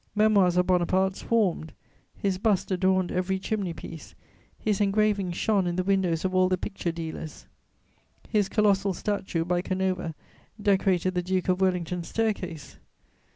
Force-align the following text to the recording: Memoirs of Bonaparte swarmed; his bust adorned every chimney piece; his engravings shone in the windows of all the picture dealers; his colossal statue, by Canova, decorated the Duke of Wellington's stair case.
Memoirs 0.15 0.57
of 0.57 0.65
Bonaparte 0.65 1.15
swarmed; 1.15 1.73
his 2.17 2.39
bust 2.39 2.71
adorned 2.71 3.11
every 3.11 3.37
chimney 3.37 3.71
piece; 3.71 4.15
his 4.57 4.81
engravings 4.81 5.37
shone 5.37 5.67
in 5.67 5.75
the 5.75 5.83
windows 5.83 6.25
of 6.25 6.33
all 6.33 6.49
the 6.49 6.57
picture 6.57 6.91
dealers; 6.91 7.45
his 8.27 8.49
colossal 8.49 8.95
statue, 8.95 9.45
by 9.45 9.61
Canova, 9.61 10.15
decorated 10.59 11.13
the 11.13 11.21
Duke 11.21 11.49
of 11.49 11.61
Wellington's 11.61 12.07
stair 12.07 12.33
case. 12.33 12.79